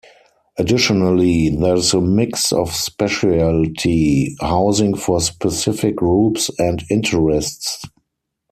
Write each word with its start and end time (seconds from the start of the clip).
Additionally, 0.57 1.49
there 1.49 1.75
is 1.75 1.93
a 1.93 2.01
mix 2.01 2.51
of 2.51 2.71
specialty 2.73 4.35
housing 4.41 4.95
for 4.95 5.21
specific 5.21 5.97
groups 5.97 6.49
and 6.57 6.81
interests. 6.89 7.83